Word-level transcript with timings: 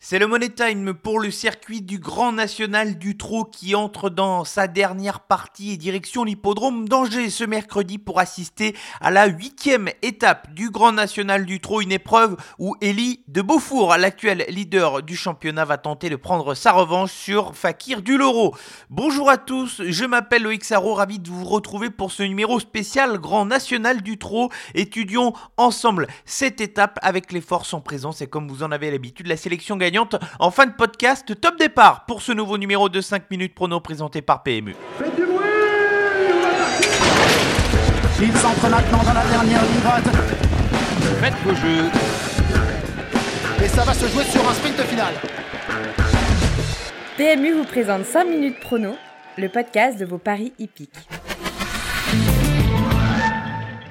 C'est 0.00 0.20
le 0.20 0.28
Money 0.28 0.50
Time 0.50 0.94
pour 0.94 1.18
le 1.18 1.32
circuit 1.32 1.82
du 1.82 1.98
Grand 1.98 2.30
National 2.30 2.98
du 2.98 3.16
Trot 3.16 3.44
qui 3.44 3.74
entre 3.74 4.10
dans 4.10 4.44
sa 4.44 4.68
dernière 4.68 5.18
partie 5.18 5.72
et 5.72 5.76
direction 5.76 6.22
l'hippodrome 6.22 6.88
d'Angers 6.88 7.30
ce 7.30 7.42
mercredi 7.42 7.98
pour 7.98 8.20
assister 8.20 8.76
à 9.00 9.10
la 9.10 9.26
huitième 9.26 9.90
étape 10.02 10.54
du 10.54 10.70
Grand 10.70 10.92
National 10.92 11.44
du 11.46 11.58
Trot, 11.58 11.80
une 11.80 11.90
épreuve 11.90 12.36
où 12.60 12.76
Elie 12.80 13.24
de 13.26 13.42
Beaufour, 13.42 13.96
l'actuel 13.96 14.46
leader 14.48 15.02
du 15.02 15.16
championnat, 15.16 15.64
va 15.64 15.78
tenter 15.78 16.10
de 16.10 16.16
prendre 16.16 16.54
sa 16.54 16.70
revanche 16.70 17.10
sur 17.10 17.56
Fakir 17.56 18.00
du 18.00 18.16
Loro. 18.16 18.54
Bonjour 18.90 19.28
à 19.28 19.36
tous, 19.36 19.82
je 19.84 20.04
m'appelle 20.04 20.44
Loïc 20.44 20.62
Sarro, 20.62 20.94
ravi 20.94 21.18
de 21.18 21.28
vous 21.28 21.44
retrouver 21.44 21.90
pour 21.90 22.12
ce 22.12 22.22
numéro 22.22 22.60
spécial 22.60 23.18
Grand 23.18 23.46
National 23.46 24.00
du 24.02 24.16
Trot. 24.16 24.48
Étudions 24.76 25.32
ensemble 25.56 26.06
cette 26.24 26.60
étape 26.60 27.00
avec 27.02 27.32
les 27.32 27.40
forces 27.40 27.74
en 27.74 27.80
présence 27.80 28.22
et 28.22 28.28
comme 28.28 28.46
vous 28.46 28.62
en 28.62 28.70
avez 28.70 28.92
l'habitude, 28.92 29.26
la 29.26 29.36
sélection 29.36 29.76
gagnante 29.76 29.87
en 30.38 30.50
fin 30.50 30.66
de 30.66 30.72
podcast. 30.72 31.40
Top 31.40 31.58
départ 31.58 32.04
pour 32.06 32.22
ce 32.22 32.32
nouveau 32.32 32.58
numéro 32.58 32.88
de 32.88 33.00
5 33.00 33.30
minutes 33.30 33.54
prono 33.54 33.80
présenté 33.80 34.22
par 34.22 34.42
PMU. 34.42 34.74
Faites 34.98 35.14
du 35.16 35.24
bruit 35.24 35.38
Il 38.20 38.36
s'entre 38.36 38.68
maintenant 38.68 39.02
dans 39.04 39.14
la 39.14 39.24
dernière 39.24 39.62
ligne 39.62 39.80
droite. 39.80 40.04
Faites 41.20 41.34
vos 41.44 41.54
jeux. 41.54 41.84
Et 43.64 43.68
ça 43.68 43.84
va 43.84 43.94
se 43.94 44.06
jouer 44.08 44.24
sur 44.24 44.48
un 44.48 44.54
sprint 44.54 44.80
final. 44.82 45.14
PMU 47.16 47.52
vous 47.52 47.64
présente 47.64 48.04
5 48.04 48.24
minutes 48.24 48.60
prono, 48.60 48.94
le 49.36 49.48
podcast 49.48 49.98
de 49.98 50.04
vos 50.04 50.18
paris 50.18 50.52
hippiques. 50.58 51.08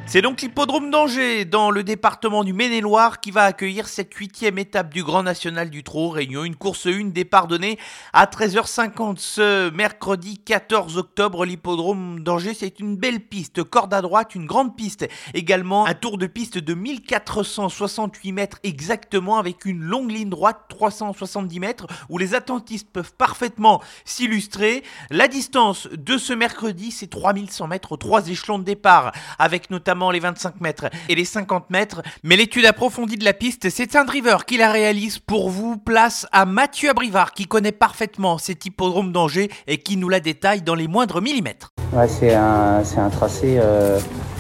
C'est 0.10 0.22
donc 0.22 0.42
l'hippodrome 0.42 0.90
d'Angers, 0.90 1.44
dans 1.44 1.70
le 1.70 1.84
département 1.84 2.46
du 2.46 2.54
Maine-et-Loire, 2.54 3.20
qui 3.20 3.30
va 3.30 3.44
accueillir 3.44 3.90
cette 3.90 4.14
huitième 4.14 4.58
étape 4.58 4.94
du 4.94 5.04
Grand 5.04 5.22
National 5.22 5.70
du 5.70 5.84
Trot. 5.84 6.12
Réunion, 6.12 6.46
une 6.46 6.56
course 6.56 6.86
une 6.86 7.12
départ 7.12 7.48
donné 7.48 7.78
à 8.14 8.26
13h50 8.26 9.18
ce 9.18 9.70
mercredi 9.72 10.38
14 10.38 10.98
octobre. 10.98 11.44
L'hippodrome 11.44 12.22
d'Angers, 12.22 12.54
c'est 12.54 12.80
une 12.80 12.96
belle 12.96 13.20
piste, 13.20 13.66
corde 13.66 13.94
à 13.94 14.02
droite, 14.02 14.34
une 14.34 14.46
grande 14.46 14.78
piste. 14.78 15.06
Également 15.34 15.86
un 15.86 15.94
tour 15.94 16.18
de 16.18 16.26
piste 16.26 16.58
de 16.58 16.74
1468 16.74 18.32
mètres 18.32 18.60
exactement, 18.64 19.40
avec 19.40 19.66
une 19.66 19.82
longue 19.82 20.12
ligne 20.12 20.30
droite, 20.30 20.62
370 20.70 21.60
mètres, 21.60 21.88
où 22.08 22.18
les 22.18 22.34
attentistes 22.34 22.88
peuvent 22.94 23.14
parfaitement 23.14 23.84
s'illustrer. 24.06 24.84
La 25.10 25.28
distance 25.28 25.90
de 25.92 26.18
ce 26.18 26.32
mercredi, 26.32 26.92
c'est 26.92 27.08
3100 27.08 27.68
mètres, 27.68 27.98
trois 27.98 28.30
échelons 28.30 28.58
de 28.58 28.64
départ, 28.64 29.12
avec 29.38 29.70
notamment 29.70 29.97
les 30.12 30.20
25 30.20 30.62
mètres 30.62 30.86
et 31.10 31.16
les 31.16 31.26
50 31.26 31.70
mètres. 31.70 32.02
Mais 32.24 32.36
l'étude 32.36 32.66
approfondie 32.66 33.18
de 33.18 33.26
la 33.26 33.34
piste, 33.34 33.70
c'est 33.70 33.96
un 33.96 34.06
driver 34.06 34.46
qui 34.46 34.58
la 34.58 34.72
réalise 34.72 35.20
pour 35.20 35.50
vous. 35.50 35.78
Place 35.78 36.28
à 36.32 36.46
Mathieu 36.46 36.90
Abrivard 36.90 37.32
qui 37.32 37.46
connaît 37.46 37.72
parfaitement 37.72 38.38
cet 38.38 38.66
hippodrome 38.66 39.12
d'Angers 39.12 39.50
et 39.68 39.78
qui 39.78 39.98
nous 39.98 40.10
la 40.10 40.20
détaille 40.20 40.62
dans 40.62 40.76
les 40.76 40.88
moindres 40.88 41.22
millimètres. 41.22 41.74
C'est 42.08 42.34
un, 42.34 43.10
tracé 43.12 43.58
euh, 43.60 44.00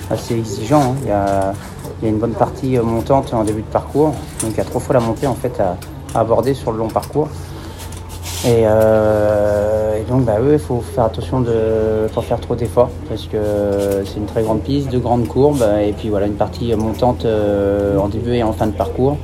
assez 0.09 0.37
exigeant. 0.37 0.93
Hein. 0.93 0.95
Il, 1.03 1.07
y 1.07 2.07
a, 2.07 2.09
une 2.09 2.19
bonne 2.19 2.33
partie 2.33 2.77
euh, 2.77 2.83
montante 2.83 3.33
en 3.33 3.43
début 3.43 3.61
de 3.61 3.67
parcours. 3.67 4.13
Donc 4.41 4.51
il 4.51 4.57
y 4.57 4.61
a 4.61 4.65
trois 4.65 4.81
fois 4.81 4.93
la 4.93 4.99
montée 4.99 5.27
en 5.27 5.35
fait 5.35 5.59
à 5.59 5.77
aborder 6.13 6.53
sur 6.53 6.71
le 6.71 6.77
long 6.77 6.89
parcours. 6.89 7.29
Et, 8.45 8.63
euh, 8.65 9.99
et, 9.99 10.03
donc, 10.03 10.25
bah, 10.25 10.35
il 10.51 10.59
faut 10.59 10.81
faire 10.81 11.05
attention 11.05 11.41
de 11.41 12.07
pas 12.13 12.21
faire 12.21 12.39
trop 12.39 12.55
d'efforts 12.55 12.89
parce 13.09 13.25
que 13.25 13.37
c'est 14.05 14.17
une 14.17 14.25
très 14.25 14.43
grande 14.43 14.61
piste, 14.61 14.91
de 14.91 14.99
grandes 14.99 15.27
courbes, 15.27 15.65
et 15.81 15.93
puis 15.93 16.09
voilà, 16.09 16.27
une 16.27 16.35
partie 16.35 16.73
montante 16.75 17.25
euh, 17.25 17.97
en 17.97 18.07
début 18.07 18.33
et 18.33 18.43
en 18.43 18.53
fin 18.53 18.67
de 18.67 18.73
parcours. 18.73 19.17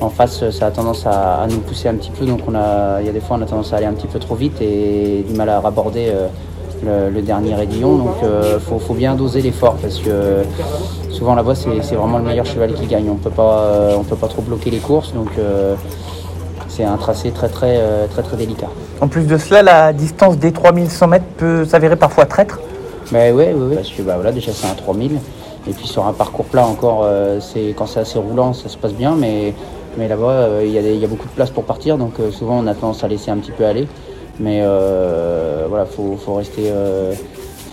En 0.00 0.08
face, 0.08 0.48
ça 0.50 0.66
a 0.66 0.70
tendance 0.70 1.06
à, 1.06 1.42
à, 1.42 1.46
nous 1.46 1.58
pousser 1.58 1.88
un 1.88 1.94
petit 1.94 2.10
peu, 2.10 2.24
donc 2.24 2.40
on 2.48 2.54
a, 2.54 3.00
il 3.00 3.06
y 3.06 3.08
a 3.10 3.12
des 3.12 3.20
fois 3.20 3.36
on 3.38 3.42
a 3.42 3.46
tendance 3.46 3.72
à 3.72 3.76
aller 3.76 3.86
un 3.86 3.92
petit 3.92 4.06
peu 4.06 4.18
trop 4.18 4.34
vite 4.34 4.60
et 4.62 5.24
du 5.28 5.34
mal 5.34 5.48
à 5.50 5.60
raborder 5.60 6.06
euh, 6.08 6.28
le, 6.82 7.10
le, 7.10 7.22
dernier 7.22 7.60
aiguillon. 7.60 7.96
Donc, 7.96 8.14
il 8.22 8.28
euh, 8.28 8.58
faut, 8.58 8.78
faut, 8.78 8.94
bien 8.94 9.14
doser 9.14 9.42
l'effort 9.42 9.76
parce 9.76 9.98
que 9.98 10.42
souvent 11.10 11.34
la 11.34 11.42
voie 11.42 11.54
c'est 11.54 11.94
vraiment 11.94 12.18
le 12.18 12.24
meilleur 12.24 12.46
cheval 12.46 12.72
qui 12.74 12.86
gagne. 12.86 13.10
On 13.10 13.16
peut 13.16 13.30
pas, 13.30 13.60
euh, 13.60 13.96
on 13.98 14.04
peut 14.04 14.16
pas 14.16 14.28
trop 14.28 14.42
bloquer 14.42 14.70
les 14.70 14.78
courses, 14.78 15.12
donc 15.12 15.28
euh, 15.38 15.74
c'est 16.80 16.86
un 16.86 16.96
tracé 16.96 17.30
très 17.30 17.48
très, 17.48 17.76
euh, 17.78 18.06
très 18.06 18.22
très 18.22 18.36
délicat. 18.36 18.68
En 19.00 19.08
plus 19.08 19.26
de 19.26 19.36
cela, 19.36 19.62
la 19.62 19.92
distance 19.92 20.38
des 20.38 20.52
3100 20.52 21.08
mètres 21.08 21.24
peut 21.36 21.64
s'avérer 21.66 21.96
parfois 21.96 22.24
traître 22.24 22.58
Mais 23.12 23.32
oui, 23.32 23.44
oui, 23.54 23.66
oui, 23.70 23.74
parce 23.74 23.90
que 23.90 24.02
bah, 24.02 24.14
voilà, 24.14 24.32
déjà 24.32 24.52
c'est 24.52 24.66
un 24.66 24.74
3000. 24.74 25.18
Et 25.68 25.72
puis 25.72 25.86
sur 25.86 26.06
un 26.06 26.14
parcours 26.14 26.46
plat 26.46 26.66
encore, 26.66 27.02
euh, 27.04 27.38
c'est 27.40 27.74
quand 27.76 27.86
c'est 27.86 28.00
assez 28.00 28.18
roulant, 28.18 28.54
ça 28.54 28.70
se 28.70 28.78
passe 28.78 28.94
bien, 28.94 29.14
mais, 29.14 29.52
mais 29.98 30.08
là-bas, 30.08 30.30
euh, 30.30 30.62
il 30.64 30.70
y, 30.70 30.98
y, 30.98 31.04
a 31.04 31.08
beaucoup 31.08 31.28
de 31.28 31.34
place 31.34 31.50
pour 31.50 31.64
partir, 31.64 31.98
donc 31.98 32.14
souvent 32.30 32.58
on 32.58 32.66
a 32.66 32.74
tendance 32.74 33.04
à 33.04 33.08
laisser 33.08 33.30
un 33.30 33.36
petit 33.36 33.52
peu 33.52 33.66
aller. 33.66 33.86
Mais 34.38 34.60
euh, 34.62 35.66
voilà, 35.68 35.84
il 35.84 35.94
faut, 35.94 36.16
faut, 36.16 36.32
rester, 36.32 36.72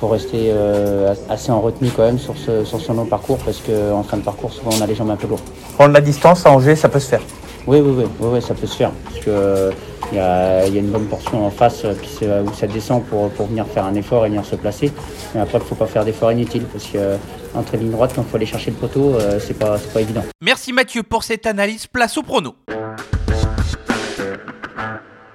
faut 0.02 0.10
rester 0.10 0.52
assez 1.30 1.50
en 1.50 1.62
retenue 1.62 1.92
quand 1.96 2.04
même 2.04 2.20
sur 2.20 2.36
ce, 2.36 2.66
sur 2.66 2.82
ce 2.82 2.92
long 2.92 3.06
parcours, 3.06 3.38
parce 3.38 3.62
qu'en 3.62 4.04
fin 4.04 4.18
de 4.18 4.24
parcours, 4.24 4.52
souvent 4.52 4.72
on 4.78 4.82
a 4.82 4.86
les 4.86 4.96
jambes 4.96 5.12
un 5.12 5.16
peu 5.16 5.28
lourdes. 5.28 5.40
Prendre 5.78 5.94
la 5.94 6.02
distance 6.02 6.46
à 6.46 6.52
Angers, 6.52 6.76
ça 6.76 6.90
peut 6.90 7.00
se 7.00 7.08
faire 7.08 7.22
oui, 7.68 7.80
oui, 7.82 7.94
oui, 7.98 8.04
oui, 8.20 8.30
oui, 8.34 8.42
ça 8.42 8.54
peut 8.54 8.68
se 8.68 8.76
faire. 8.76 8.92
Parce 8.92 9.20
que 9.20 9.30
euh, 9.30 9.72
il 10.12 10.18
y, 10.18 10.20
a, 10.20 10.68
y, 10.68 10.78
a, 10.78 10.80
une 10.80 10.90
bonne 10.90 11.06
portion 11.06 11.46
en 11.46 11.50
face 11.50 11.84
euh, 11.84 11.94
qui 11.96 12.26
où 12.26 12.54
ça 12.54 12.66
descend 12.68 13.04
pour, 13.04 13.30
pour 13.32 13.48
venir 13.48 13.66
faire 13.68 13.86
un 13.86 13.94
effort 13.96 14.26
et 14.26 14.30
venir 14.30 14.46
se 14.46 14.56
placer. 14.56 14.92
Mais 15.36 15.42
après, 15.42 15.58
il 15.58 15.62
ne 15.62 15.68
faut 15.68 15.76
pas 15.76 15.86
faire 15.86 16.06
d'efforts 16.06 16.32
inutiles 16.32 16.64
parce 16.64 16.86
que 16.86 16.98
euh, 16.98 17.18
ligne 17.74 17.92
droite, 17.92 18.14
quand 18.16 18.22
il 18.22 18.28
faut 18.28 18.38
aller 18.38 18.46
chercher 18.46 18.72
le 18.72 18.78
poteau, 18.78 19.16
euh, 19.16 19.40
c'est 19.40 19.58
pas, 19.58 19.78
pas 19.94 20.02
évident. 20.02 20.24
Merci 20.42 20.72
Mathieu 20.72 21.04
pour 21.04 21.24
cette 21.24 21.46
analyse. 21.46 21.88
Place 21.88 22.18
au 22.18 22.24
prono. 22.24 22.56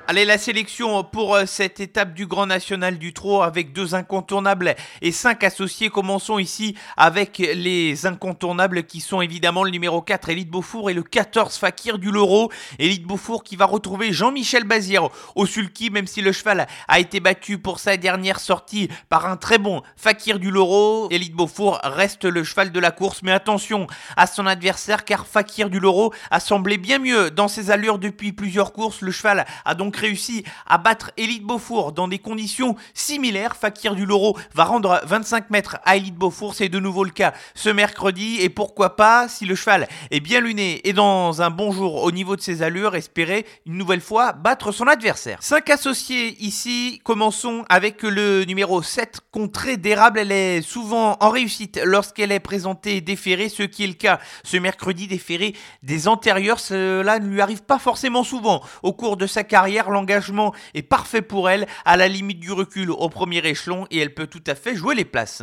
Allez, 0.08 0.24
la 0.24 0.36
sélection 0.36 1.04
pour 1.04 1.38
cette 1.46 1.78
étape 1.78 2.12
du 2.12 2.26
Grand 2.26 2.46
National 2.46 2.98
du 2.98 3.14
Trot 3.14 3.42
avec 3.42 3.72
deux 3.72 3.94
incontournables 3.94 4.74
et 5.00 5.12
cinq 5.12 5.44
associés. 5.44 5.90
Commençons 5.90 6.40
ici 6.40 6.76
avec 6.96 7.38
les 7.38 8.04
incontournables 8.04 8.82
qui 8.82 9.00
sont 9.00 9.20
évidemment 9.20 9.62
le 9.62 9.70
numéro 9.70 10.02
4, 10.02 10.28
Élite 10.30 10.50
Beaufour, 10.50 10.90
et 10.90 10.94
le 10.94 11.04
14, 11.04 11.56
Fakir 11.56 11.98
du 11.98 12.10
Loro. 12.10 12.50
Élite 12.80 13.04
Beaufour 13.04 13.44
qui 13.44 13.54
va 13.54 13.64
retrouver 13.64 14.12
Jean-Michel 14.12 14.64
Bazir 14.64 15.08
au 15.36 15.46
sulky, 15.46 15.88
même 15.88 16.08
si 16.08 16.20
le 16.20 16.32
cheval 16.32 16.66
a 16.88 16.98
été 16.98 17.20
battu 17.20 17.58
pour 17.58 17.78
sa 17.78 17.96
dernière 17.96 18.40
sortie 18.40 18.88
par 19.08 19.26
un 19.26 19.36
très 19.36 19.58
bon 19.58 19.82
Fakir 19.96 20.40
du 20.40 20.50
Loro. 20.50 21.08
Élite 21.12 21.34
Beaufour 21.34 21.78
reste 21.84 22.24
le 22.24 22.42
cheval 22.42 22.72
de 22.72 22.80
la 22.80 22.90
course, 22.90 23.22
mais 23.22 23.32
attention 23.32 23.86
à 24.16 24.26
son 24.26 24.48
adversaire 24.48 25.04
car 25.04 25.28
Fakir 25.28 25.70
du 25.70 25.78
Loro 25.78 26.12
a 26.32 26.40
semblé 26.40 26.76
bien 26.76 26.98
mieux 26.98 27.30
dans 27.30 27.48
ses 27.48 27.70
allures 27.70 28.00
depuis 28.00 28.32
plusieurs 28.32 28.72
courses. 28.72 29.00
Le 29.00 29.12
cheval 29.12 29.46
a 29.64 29.74
donc 29.76 29.91
réussi 29.96 30.44
à 30.66 30.78
battre 30.78 31.10
Elite 31.16 31.44
Beaufour 31.44 31.92
dans 31.92 32.08
des 32.08 32.18
conditions 32.18 32.76
similaires. 32.94 33.56
Fakir 33.56 33.94
du 33.94 34.06
Loro 34.06 34.38
va 34.54 34.64
rendre 34.64 35.00
25 35.04 35.50
mètres 35.50 35.78
à 35.84 35.96
Elite 35.96 36.16
Beaufour, 36.16 36.54
c'est 36.54 36.68
de 36.68 36.78
nouveau 36.78 37.04
le 37.04 37.10
cas 37.10 37.32
ce 37.54 37.68
mercredi. 37.68 38.38
Et 38.40 38.48
pourquoi 38.48 38.96
pas, 38.96 39.28
si 39.28 39.44
le 39.44 39.54
cheval 39.54 39.88
est 40.10 40.20
bien 40.20 40.40
luné 40.40 40.80
et 40.88 40.92
dans 40.92 41.42
un 41.42 41.50
bon 41.50 41.72
jour 41.72 42.02
au 42.02 42.10
niveau 42.10 42.36
de 42.36 42.40
ses 42.40 42.62
allures, 42.62 42.94
espérer 42.94 43.46
une 43.66 43.76
nouvelle 43.76 44.00
fois 44.00 44.32
battre 44.32 44.72
son 44.72 44.86
adversaire. 44.86 45.42
5 45.42 45.70
associés 45.70 46.36
ici, 46.40 47.00
commençons 47.04 47.64
avec 47.68 48.02
le 48.02 48.44
numéro 48.44 48.82
7, 48.82 49.20
Contrée 49.30 49.76
d'érable. 49.76 50.18
Elle 50.18 50.32
est 50.32 50.62
souvent 50.62 51.16
en 51.20 51.30
réussite 51.30 51.80
lorsqu'elle 51.84 52.32
est 52.32 52.40
présentée 52.40 53.00
déférée, 53.00 53.48
ce 53.48 53.62
qui 53.62 53.84
est 53.84 53.86
le 53.86 53.94
cas 53.94 54.20
ce 54.44 54.56
mercredi 54.56 55.06
déféré 55.06 55.54
des 55.82 56.08
antérieurs. 56.08 56.60
Cela 56.60 57.18
ne 57.18 57.28
lui 57.28 57.40
arrive 57.40 57.62
pas 57.62 57.78
forcément 57.78 58.24
souvent 58.24 58.62
au 58.82 58.92
cours 58.92 59.16
de 59.16 59.26
sa 59.26 59.44
carrière 59.44 59.81
l'engagement 59.90 60.54
est 60.74 60.82
parfait 60.82 61.22
pour 61.22 61.48
elle, 61.48 61.66
à 61.84 61.96
la 61.96 62.08
limite 62.08 62.40
du 62.40 62.52
recul 62.52 62.90
au 62.90 63.08
premier 63.08 63.38
échelon, 63.38 63.86
et 63.90 63.98
elle 63.98 64.14
peut 64.14 64.26
tout 64.26 64.44
à 64.46 64.54
fait 64.54 64.74
jouer 64.74 64.94
les 64.94 65.04
places. 65.04 65.42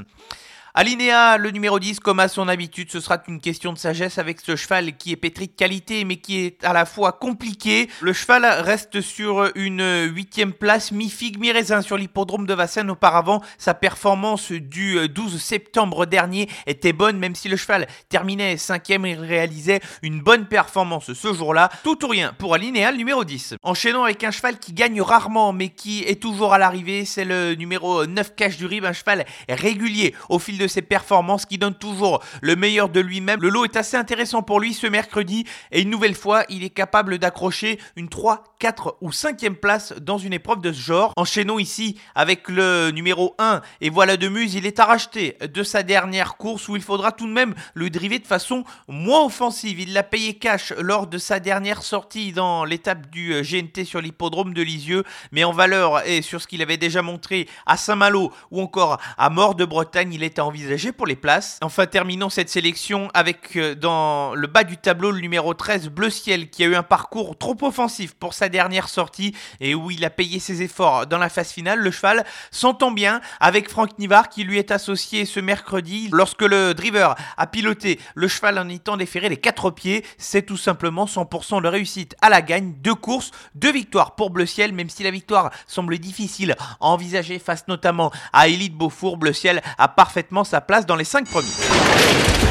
Alinéa, 0.79 1.37
le 1.37 1.51
numéro 1.51 1.77
10, 1.77 1.99
comme 1.99 2.21
à 2.21 2.29
son 2.29 2.47
habitude, 2.47 2.89
ce 2.89 3.01
sera 3.01 3.21
une 3.27 3.41
question 3.41 3.73
de 3.73 3.77
sagesse 3.77 4.17
avec 4.17 4.39
ce 4.39 4.55
cheval 4.55 4.95
qui 4.95 5.11
est 5.11 5.17
pétri 5.17 5.47
de 5.47 5.51
qualité 5.51 6.05
mais 6.05 6.15
qui 6.15 6.39
est 6.39 6.63
à 6.63 6.71
la 6.71 6.85
fois 6.85 7.11
compliqué. 7.11 7.89
Le 7.99 8.13
cheval 8.13 8.45
reste 8.45 9.01
sur 9.01 9.51
une 9.55 9.83
huitième 10.05 10.53
place, 10.53 10.93
mi-figue, 10.93 11.37
mi-raisin 11.37 11.81
sur 11.81 11.97
l'hippodrome 11.97 12.45
de 12.45 12.53
Vincennes. 12.53 12.89
Auparavant, 12.91 13.41
sa 13.57 13.73
performance 13.73 14.53
du 14.53 15.09
12 15.09 15.43
septembre 15.43 16.05
dernier 16.05 16.47
était 16.65 16.93
bonne, 16.93 17.17
même 17.17 17.35
si 17.35 17.49
le 17.49 17.57
cheval 17.57 17.85
terminait 18.07 18.55
cinquième, 18.55 19.05
il 19.05 19.19
réalisait 19.19 19.81
une 20.01 20.21
bonne 20.21 20.45
performance 20.45 21.11
ce 21.11 21.33
jour-là. 21.33 21.69
Tout 21.83 22.05
ou 22.05 22.07
rien 22.07 22.31
pour 22.37 22.53
Alinéa, 22.53 22.93
le 22.93 22.97
numéro 22.97 23.25
10. 23.25 23.55
Enchaînons 23.63 24.05
avec 24.05 24.23
un 24.23 24.31
cheval 24.31 24.57
qui 24.59 24.71
gagne 24.71 25.01
rarement 25.01 25.51
mais 25.51 25.67
qui 25.67 26.03
est 26.03 26.21
toujours 26.21 26.53
à 26.53 26.57
l'arrivée, 26.57 27.03
c'est 27.03 27.25
le 27.25 27.55
numéro 27.55 28.05
9 28.05 28.33
Cache 28.37 28.55
du 28.55 28.65
Rib, 28.65 28.85
un 28.85 28.93
cheval 28.93 29.25
régulier 29.49 30.15
au 30.29 30.39
fil 30.39 30.57
de 30.57 30.68
ses 30.69 30.81
performances, 30.81 31.45
qui 31.45 31.57
donne 31.57 31.75
toujours 31.75 32.23
le 32.41 32.55
meilleur 32.55 32.89
de 32.89 32.99
lui-même. 32.99 33.41
Le 33.41 33.49
lot 33.49 33.65
est 33.65 33.75
assez 33.75 33.97
intéressant 33.97 34.41
pour 34.41 34.59
lui 34.59 34.73
ce 34.73 34.87
mercredi 34.87 35.45
et 35.71 35.81
une 35.81 35.89
nouvelle 35.89 36.15
fois, 36.15 36.43
il 36.49 36.63
est 36.63 36.69
capable 36.69 37.17
d'accrocher 37.17 37.79
une 37.95 38.09
3, 38.09 38.43
4 38.59 38.97
ou 39.01 39.09
5e 39.09 39.55
place 39.55 39.93
dans 40.01 40.17
une 40.17 40.33
épreuve 40.33 40.61
de 40.61 40.71
ce 40.71 40.81
genre. 40.81 41.13
Enchaînons 41.17 41.59
ici 41.59 41.99
avec 42.15 42.49
le 42.49 42.91
numéro 42.91 43.35
1 43.39 43.61
et 43.81 43.89
voilà 43.89 44.17
de 44.17 44.27
Muse, 44.27 44.55
il 44.55 44.65
est 44.65 44.79
à 44.79 44.85
racheter 44.85 45.37
de 45.41 45.63
sa 45.63 45.83
dernière 45.83 46.37
course 46.37 46.67
où 46.67 46.75
il 46.75 46.81
faudra 46.81 47.11
tout 47.11 47.27
de 47.27 47.33
même 47.33 47.55
le 47.73 47.89
driver 47.89 48.19
de 48.19 48.27
façon 48.27 48.63
moins 48.87 49.25
offensive. 49.25 49.79
Il 49.79 49.93
l'a 49.93 50.03
payé 50.03 50.35
cash 50.35 50.73
lors 50.79 51.07
de 51.07 51.17
sa 51.17 51.39
dernière 51.39 51.81
sortie 51.81 52.31
dans 52.31 52.65
l'étape 52.65 53.09
du 53.09 53.33
euh, 53.33 53.43
GNT 53.43 53.85
sur 53.85 54.01
l'hippodrome 54.01 54.53
de 54.53 54.61
Lisieux, 54.61 55.03
mais 55.31 55.43
en 55.43 55.51
valeur 55.51 56.05
et 56.07 56.21
sur 56.21 56.41
ce 56.41 56.47
qu'il 56.47 56.61
avait 56.61 56.77
déjà 56.77 57.01
montré 57.01 57.47
à 57.65 57.77
Saint-Malo 57.77 58.31
ou 58.51 58.61
encore 58.61 58.99
à 59.17 59.29
Mort 59.29 59.55
de 59.55 59.65
Bretagne, 59.65 60.13
il 60.13 60.23
est 60.23 60.39
à 60.39 60.45
envisager 60.49 60.91
pour 60.91 61.05
les 61.05 61.15
places. 61.15 61.59
Enfin, 61.61 61.85
terminons 61.85 62.29
cette 62.29 62.49
sélection 62.49 63.09
avec 63.13 63.55
euh, 63.55 63.75
dans 63.75 64.33
le 64.33 64.47
bas 64.47 64.63
du 64.63 64.77
tableau 64.77 65.11
le 65.11 65.21
numéro 65.21 65.53
13 65.53 65.89
Bleu 65.89 66.09
Ciel 66.09 66.49
qui 66.49 66.63
a 66.63 66.67
eu 66.67 66.75
un 66.75 66.83
parcours 66.83 67.37
trop 67.37 67.55
offensif 67.61 68.15
pour 68.15 68.33
sa 68.33 68.49
dernière 68.49 68.89
sortie 68.89 69.35
et 69.59 69.75
où 69.75 69.91
il 69.91 70.03
a 70.03 70.09
payé 70.09 70.39
ses 70.39 70.63
efforts 70.63 71.05
dans 71.05 71.19
la 71.19 71.29
phase 71.29 71.51
finale. 71.51 71.79
Le 71.79 71.91
cheval 71.91 72.25
s'entend 72.49 72.91
bien 72.91 73.21
avec 73.39 73.69
Franck 73.69 73.99
Nivard 73.99 74.29
qui 74.29 74.43
lui 74.43 74.57
est 74.57 74.71
associé 74.71 75.25
ce 75.25 75.39
mercredi 75.39 76.09
lorsque 76.11 76.41
le 76.41 76.73
driver 76.73 77.15
a 77.37 77.47
piloté 77.47 77.99
le 78.15 78.27
cheval 78.27 78.57
en 78.57 78.67
étant 78.69 78.97
déféré 78.97 79.29
les 79.29 79.37
quatre 79.37 79.69
pieds. 79.69 80.03
C'est 80.17 80.41
tout 80.41 80.57
simplement 80.57 81.05
100% 81.05 81.61
de 81.61 81.67
réussite 81.67 82.15
à 82.21 82.29
la 82.29 82.41
gagne. 82.41 82.73
Deux 82.81 82.95
courses, 82.95 83.29
deux 83.53 83.71
victoires 83.71 84.15
pour 84.15 84.31
Bleu 84.31 84.47
Ciel, 84.47 84.73
même 84.73 84.89
si 84.89 85.03
la 85.03 85.11
victoire 85.11 85.51
semble 85.67 85.99
difficile 85.99 86.55
à 86.59 86.87
envisager 86.87 87.37
face 87.37 87.67
notamment 87.67 88.11
à 88.33 88.47
Elite 88.47 88.75
Beaufour. 88.75 89.17
Bleu 89.17 89.33
Ciel 89.33 89.61
a 89.77 89.87
parfaitement 89.87 90.38
sa 90.43 90.61
place 90.61 90.85
dans 90.85 90.95
les 90.95 91.05
cinq 91.05 91.27
premiers. 91.27 92.48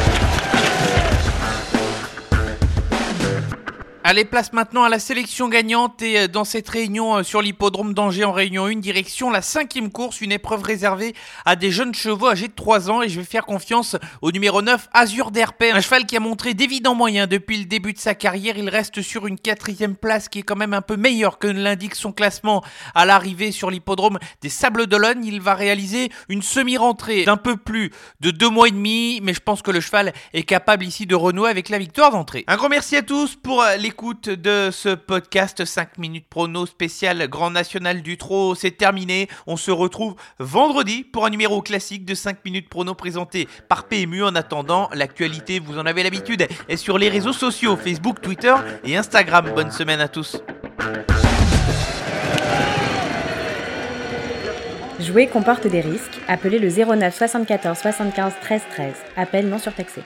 Allez, 4.10 4.24
place 4.24 4.54
maintenant 4.54 4.84
à 4.84 4.88
la 4.88 5.00
sélection 5.00 5.50
gagnante 5.50 6.00
et 6.00 6.20
euh, 6.20 6.28
dans 6.28 6.44
cette 6.44 6.66
réunion 6.70 7.18
euh, 7.18 7.22
sur 7.22 7.42
l'hippodrome 7.42 7.92
d'Angers 7.92 8.24
en 8.24 8.32
réunion 8.32 8.64
1, 8.64 8.76
direction 8.76 9.28
la 9.28 9.42
cinquième 9.42 9.92
course, 9.92 10.22
une 10.22 10.32
épreuve 10.32 10.62
réservée 10.62 11.12
à 11.44 11.56
des 11.56 11.70
jeunes 11.70 11.94
chevaux 11.94 12.28
âgés 12.28 12.48
de 12.48 12.54
3 12.54 12.90
ans 12.90 13.02
et 13.02 13.10
je 13.10 13.20
vais 13.20 13.26
faire 13.26 13.44
confiance 13.44 13.96
au 14.22 14.32
numéro 14.32 14.62
9, 14.62 14.88
Azur 14.94 15.30
d'Herpé, 15.30 15.72
un 15.72 15.82
cheval 15.82 16.06
qui 16.06 16.16
a 16.16 16.20
montré 16.20 16.54
d'évidents 16.54 16.94
moyens 16.94 17.28
depuis 17.28 17.58
le 17.58 17.66
début 17.66 17.92
de 17.92 17.98
sa 17.98 18.14
carrière. 18.14 18.56
Il 18.56 18.70
reste 18.70 19.02
sur 19.02 19.26
une 19.26 19.38
quatrième 19.38 19.94
place 19.94 20.30
qui 20.30 20.38
est 20.38 20.42
quand 20.42 20.56
même 20.56 20.72
un 20.72 20.80
peu 20.80 20.96
meilleure 20.96 21.38
que 21.38 21.46
l'indique 21.46 21.94
son 21.94 22.12
classement 22.12 22.64
à 22.94 23.04
l'arrivée 23.04 23.52
sur 23.52 23.70
l'hippodrome 23.70 24.18
des 24.40 24.48
Sables 24.48 24.86
d'Olonne. 24.86 25.22
Il 25.22 25.42
va 25.42 25.52
réaliser 25.52 26.10
une 26.30 26.40
semi-rentrée 26.40 27.26
d'un 27.26 27.36
peu 27.36 27.58
plus 27.58 27.90
de 28.20 28.30
deux 28.30 28.48
mois 28.48 28.68
et 28.68 28.70
demi, 28.70 29.20
mais 29.22 29.34
je 29.34 29.40
pense 29.40 29.60
que 29.60 29.70
le 29.70 29.80
cheval 29.80 30.14
est 30.32 30.44
capable 30.44 30.86
ici 30.86 31.04
de 31.04 31.14
renouer 31.14 31.50
avec 31.50 31.68
la 31.68 31.76
victoire 31.76 32.10
d'entrée. 32.10 32.44
Un 32.46 32.56
grand 32.56 32.70
merci 32.70 32.96
à 32.96 33.02
tous 33.02 33.36
pour 33.36 33.60
euh, 33.60 33.76
les 34.00 34.36
de 34.36 34.70
ce 34.70 34.94
podcast 34.94 35.64
5 35.64 35.98
minutes 35.98 36.26
prono 36.28 36.66
spécial 36.66 37.26
Grand 37.28 37.50
National 37.50 38.02
du 38.02 38.16
Trot. 38.16 38.54
C'est 38.54 38.70
terminé. 38.70 39.28
On 39.46 39.56
se 39.56 39.70
retrouve 39.70 40.14
vendredi 40.38 41.02
pour 41.02 41.26
un 41.26 41.30
numéro 41.30 41.62
classique 41.62 42.04
de 42.04 42.14
5 42.14 42.44
minutes 42.44 42.68
prono 42.68 42.94
présenté 42.94 43.48
par 43.68 43.84
PMU. 43.88 44.22
En 44.22 44.34
attendant, 44.34 44.88
l'actualité, 44.92 45.58
vous 45.58 45.78
en 45.78 45.86
avez 45.86 46.02
l'habitude, 46.02 46.46
est 46.68 46.76
sur 46.76 46.98
les 46.98 47.08
réseaux 47.08 47.32
sociaux 47.32 47.76
Facebook, 47.76 48.20
Twitter 48.20 48.54
et 48.84 48.96
Instagram. 48.96 49.50
Bonne 49.54 49.72
semaine 49.72 50.00
à 50.00 50.08
tous. 50.08 50.42
Jouer 55.00 55.26
comporte 55.26 55.66
des 55.66 55.80
risques. 55.80 56.20
Appelez 56.28 56.58
le 56.58 56.68
09 56.68 57.16
74 57.16 57.78
75 57.78 58.32
13 58.42 58.62
13. 58.70 58.94
Appel 59.16 59.48
non 59.48 59.58
surtaxé. 59.58 60.02